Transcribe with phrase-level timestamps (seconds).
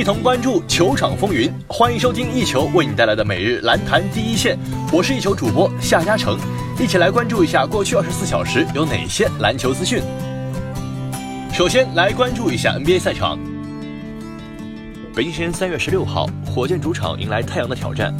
[0.00, 1.52] 一同关注球场风云。
[1.68, 4.58] 欢迎收听一球为你带来的每日篮坛第一线，
[4.90, 6.38] 我是一球主播夏嘉诚，
[6.80, 10.02] 一起来关注一下过去二十四小时有哪些篮球资讯。
[11.52, 13.38] 首先来关注一下 NBA 赛场。
[15.14, 18.16] 北京时间三月十六号，火箭主场迎来太阳的挑战。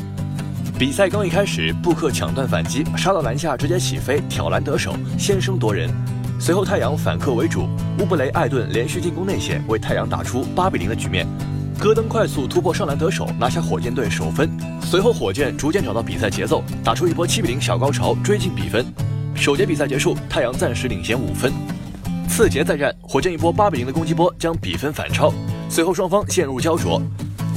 [0.78, 5.90] 比赛刚一开始，布克抢断反击，杀到篮下直接起飞挑篮得手，先声夺人。
[6.38, 11.26] 随后太阳反客为主，乌布雷、艾顿连续进攻内线，为太阳打出八比零的局面。
[11.80, 14.50] 戈登快速突破上篮得手，拿下火箭队首分。
[14.82, 18.84] 随后火箭逐渐找到比赛节奏，打出一波七比零小高潮，追进比分。
[19.34, 21.50] 首节比赛结束，太阳暂时领先五分。
[22.28, 25.32] 次节再战，火箭一波八比零的攻击波将比分反超。
[25.70, 27.00] 随后双方陷入焦灼。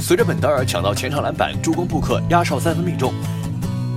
[0.00, 3.12] 随着本德尔抢到前场篮板，助攻布克压哨三分命中。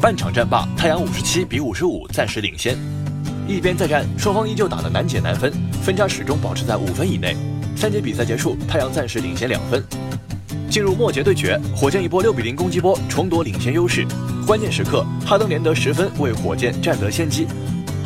[0.01, 2.77] 半场战罢，太阳五十七比五十五暂时领先。
[3.47, 7.33] 一边再战，双方依旧打得难解难分，分差始终保持在五分以内。
[7.77, 9.81] 三节比赛结束，太阳暂时领先两分。
[10.77, 14.05] 进入末节对决，火箭一波六比零攻击波重夺领先优势。
[14.45, 17.47] 关键时刻，哈登连得十分，为火箭占得先机。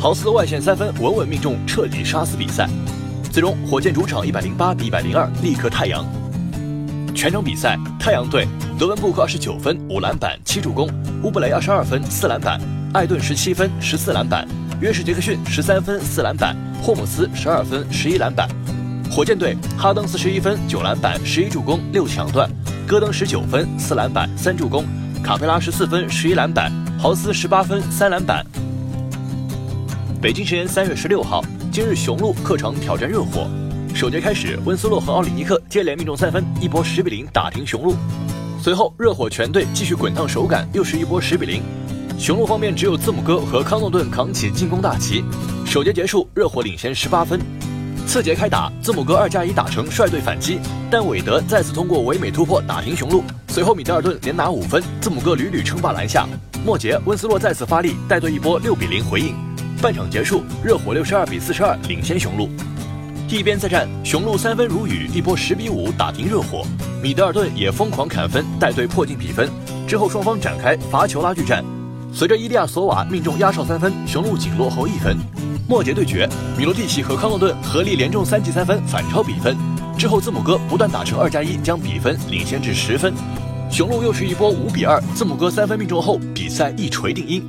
[0.00, 2.66] 豪斯的外线三分稳稳命中，彻底杀死比赛。
[3.30, 6.02] 最终，火箭主场一百零八比一百零二力克太阳。
[7.14, 10.88] 全场比赛，太阳队德文布克二十九分五篮板七助攻，
[11.22, 12.58] 乌布雷二十二分四篮板，
[12.94, 14.48] 艾顿十七分十四篮板，
[14.80, 18.48] 约什杰克逊十三分四篮板，霍姆斯十二分十一篮板。
[19.14, 22.50] 火箭队哈登四十一分九篮板十一助攻六抢断，
[22.86, 24.86] 戈登十九分四篮板三助攻，
[25.22, 28.42] 卡佩拉十四分十一篮板，豪斯十八分三篮板。
[30.22, 33.46] 北京时间三月十六号，今日雄鹿客场挑战热火。
[33.94, 37.94] 首节开始，温斯洛和奥里尼克接连命中三分，一波十比零打平雄鹿。
[38.62, 41.62] 随后，热火全队继续滚烫手感，又是一波十比零。
[42.18, 45.22] 雄鹿方面只有字母哥和康诺顿扛起进攻大旗。
[45.66, 47.38] 首节结束，热火领先十八分。
[48.06, 50.58] 次节开打，字母哥二加一打成率队反击，
[50.90, 53.24] 但韦德再次通过唯美突破打平雄鹿。
[53.48, 56.26] 随后，米德尔顿连拿五分，字母哥屡屡称霸篮下。
[56.64, 59.34] 末节，温斯洛再次发力，带队一波六比零回应。
[59.80, 62.48] 半场结束，热火六十二比四十二领先雄鹿。
[63.28, 66.66] 一边再战，雄鹿三分如雨，一波十比五打平热火。
[67.02, 69.48] 米德尔顿也疯狂砍分，带队破进比分。
[69.88, 71.64] 之后双方展开罚球拉锯战，
[72.14, 75.16] 随着伊利亚索瓦命中压哨三分，雄鹿仅落后一分。
[75.66, 76.28] 末节对决，
[76.58, 79.56] 米罗蒂奇和康诺顿合力连中三记三分，反超比分。
[79.96, 83.14] 之后字母哥不断打成二加一，将比分领先至十分。
[83.70, 87.42] 雄鹿又是一波五比二，字母哥三分命中后，比赛一锤定音。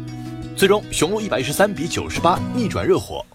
[0.56, 3.26] 最终，雄鹿一百一十三比九十八逆转热火。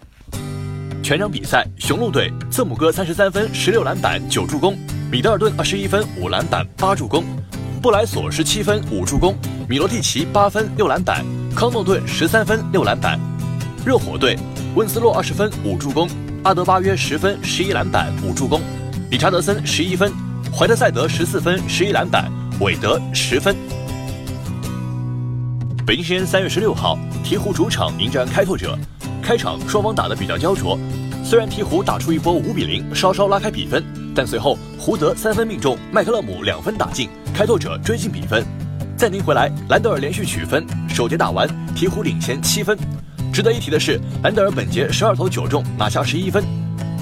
[1.03, 4.75] 全场比赛，雄鹿队字母哥三十三分、十六篮板、九助攻；
[5.11, 7.23] 米德尔顿二十一分、五篮板、八助攻；
[7.83, 9.35] 布莱索十七分、五助攻；
[9.69, 11.23] 米罗蒂奇八分、六篮板；
[11.55, 13.21] 康诺顿十三分、六篮板。
[13.85, 14.35] 热火队
[14.75, 16.09] 温斯洛二十分、五助攻；
[16.43, 18.63] 阿德巴约十分、十一篮板、五助攻；
[19.11, 20.11] 理查德森十一分；
[20.51, 23.55] 怀特塞德十四分、十一篮板；韦德十分。
[25.87, 28.75] 北京时间三月十六号，鹈鹕主场迎战开拓者。
[29.23, 30.79] 开场双方打得比较焦灼，
[31.23, 38.43] 虽然鹈鹕打出一波五比零，稍稍拉开比分，但随后胡德三分命中，麦克勒姆两分打进，开拓者追进比分。
[38.99, 42.77] 暂停回来，兰德尔连续取分，首节打完，鹈鹕领先七分。
[43.33, 46.45] 值得一提的是，兰德尔本节十二投九中，拿下十一分。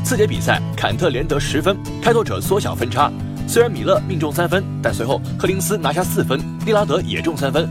[0.05, 3.11] 次节比赛，坎特连得十分，开拓者缩小分差。
[3.49, 7.67] 虽然米勒命中三分，但随后赫林斯拿下四分，利拉德也中三分。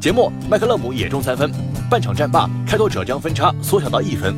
[0.00, 1.48] 节末，麦克勒姆也中三分。
[1.88, 4.34] 半场战罢，开拓者将分差缩小到一分。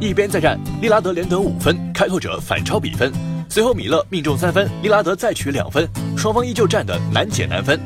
[0.00, 3.12] 一边再战，利拉德连得五分，开拓者反超比分。
[3.48, 7.78] 随后米勒命中三分，利拉德再取两分，双方依旧战得难解难分。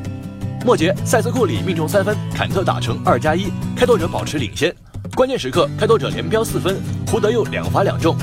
[0.65, 3.47] 末节，塞斯库里命中三分，坎特打成二加一，
[3.77, 4.73] 开拓者保持领先。
[5.15, 8.17] 关键时刻，开拓者连飙四分，胡德又两罚两中，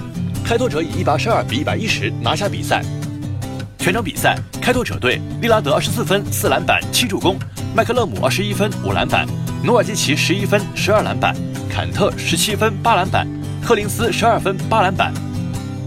[0.43, 2.81] 开拓者以一百二十二比一百一十拿下比赛。
[3.77, 7.35] 全场比赛，开拓者队利拉德二十四分，四篮板，七助攻；
[7.75, 9.27] 麦克勒姆二十一分，五篮板。
[9.61, 11.35] 努尔基奇十一分十二篮板，
[11.69, 13.27] 坎特十七分八篮板，
[13.61, 15.13] 赫林斯十二分八篮板。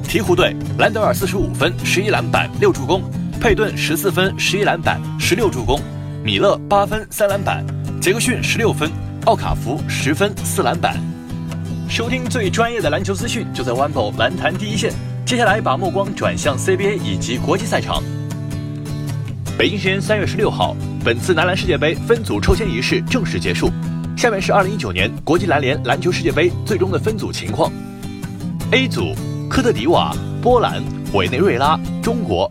[0.07, 3.03] 鹈鹕队兰德尔四十五分十一篮板六助攻，
[3.41, 5.81] 佩顿十四分十一篮板十六助攻，
[6.25, 7.67] 米勒八分三篮板，
[8.01, 8.89] 杰克逊十六分，
[9.25, 10.97] 奥卡福十分四篮板。
[11.89, 14.93] 收听最专业的篮球资讯，就在 OneBall 篮坛第一线。
[15.27, 18.01] 接下来把目光转向 CBA 以及国际赛场。
[19.59, 20.77] 北京时间三月十六号。
[21.05, 23.69] 本次男篮世界杯分组抽签仪式正式结束，
[24.17, 27.73] 下面是二零一九年国际篮联篮球世界杯最终的分组情况。
[28.71, 29.13] A 组：
[29.51, 30.81] 科特迪瓦、波兰、
[31.15, 32.49] 委内瑞拉、中国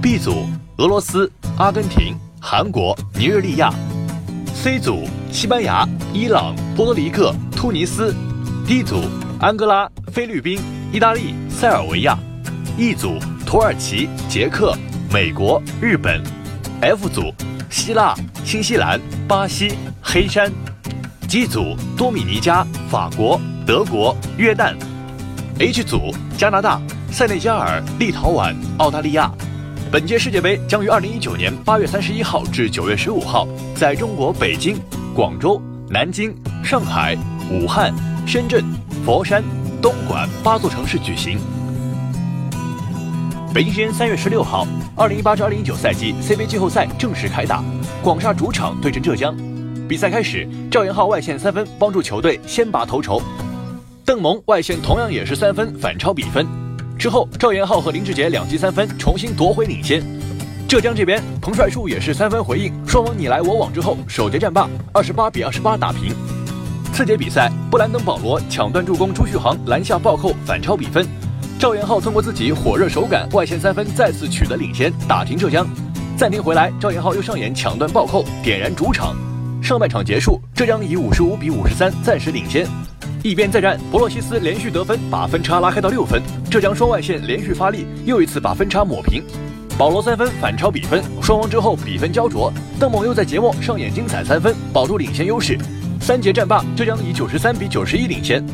[0.00, 0.46] ；B 组：
[0.78, 3.72] 俄罗斯、阿根廷、韩国、尼日利亚
[4.54, 8.14] ；C 组：西班牙、伊朗、波多黎各、突尼斯
[8.66, 9.02] ；D 组：
[9.40, 10.58] 安哥拉、菲律宾、
[10.92, 12.16] 意大利、塞尔维亚
[12.78, 14.76] ；E 组：土耳其、捷克、
[15.12, 16.22] 美国、日本
[16.80, 17.32] ；F 组
[17.70, 19.72] 希腊、新西兰、巴西、
[20.02, 20.50] 黑山
[21.28, 24.74] ；G 组多米尼加、法国、德国、约旦
[25.58, 26.80] ；H 组加拿大、
[27.10, 29.32] 塞内加尔、立陶宛、澳大利亚。
[29.88, 33.46] 本届世界杯将于二零一九年八月三十一号至九月十五号，
[33.76, 34.76] 在中国北京、
[35.14, 36.34] 广州、南京、
[36.64, 37.16] 上海、
[37.52, 37.94] 武汉、
[38.26, 38.64] 深圳、
[39.04, 39.44] 佛山、
[39.80, 41.38] 东莞八座城市举行。
[43.54, 44.66] 北京时间三月十六号，
[44.96, 47.62] 二零一八至二零一九赛季 CBA 季后赛正式开打，
[48.02, 49.36] 广厦主场对阵浙江。
[49.88, 53.22] 比赛开始，赵岩昊外线三分帮助球队先拔头筹，
[54.04, 56.44] 邓蒙外线同样也是三分反超比分。
[56.98, 60.02] 之后，赵岩昊和林志杰两记三分，重新夺回领先。
[60.66, 66.14] 浙江这边，彭帅树也是三分回应，双方你来我往之后，首节战罢，二十八比二十八打平。
[66.92, 71.06] 次节比赛，布兰登·保罗抢断助攻，朱旭航篮下暴扣反超比分。
[71.58, 75.66] 赵岩昊通过自己火热手感，外线三分再次取得领先，打平浙江。
[76.16, 79.14] 暂停回来，赵岩昊又上演抢断暴扣，点燃主场。
[79.62, 82.66] 上半场结束，浙江以五十五比五十三暂时领先。
[83.22, 86.22] 一边再战，博洛西斯连续得分，把分差拉开到六分。
[86.50, 89.22] 浙江双外线连续发力，又一次把分差抹平。
[89.76, 92.52] 保罗三分反超比分，双王之后比分焦灼。
[92.78, 95.58] 邓猛又在节末上演精彩三分，保住领先优势。
[96.00, 98.44] 三节战罢，浙江以九十三比九十一领先。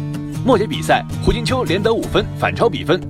[0.45, 3.01] 末节比赛，胡金秋连得五分，反超比分。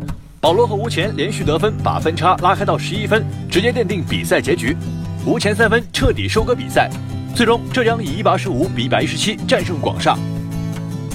[0.40, 4.76] 保罗和吴前连续得分，把分差拉开到十一分，直接奠定比赛结局。
[5.24, 6.90] 吴前三分彻底收割比赛，
[7.34, 10.18] 最终浙江以一百二十五比一百一十七战胜广厦。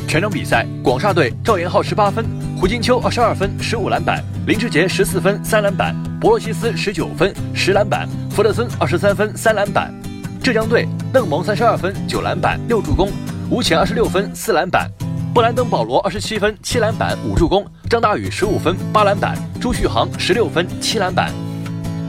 [0.07, 2.25] 全场比赛，广厦队赵岩昊十八分，
[2.57, 9.93] 胡金秋二十二分十五篮板，林志杰十四分三篮板，博洛西斯十九分十篮板，弗勒森二十三分三篮板。
[10.41, 13.11] 浙江队邓蒙三十二分九篮板六助攻，
[13.49, 14.89] 吴前二十六分四篮板，
[15.33, 21.33] 布兰登保罗二十七分七篮板五助攻，张大宇十五分八篮板，朱旭航十六分七篮板。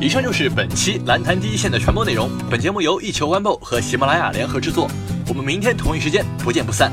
[0.00, 2.30] 以上就是本期篮坛第一线的全部内容。
[2.48, 4.88] 本节目由一球 One 和喜马拉雅联合制作。
[5.26, 6.92] 我们明天同一时间不见不散。